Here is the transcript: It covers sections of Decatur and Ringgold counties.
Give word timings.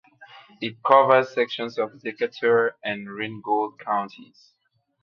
It 0.61 0.81
covers 0.81 1.31
sections 1.31 1.77
of 1.77 2.01
Decatur 2.01 2.75
and 2.83 3.07
Ringgold 3.07 3.77
counties. 3.77 4.55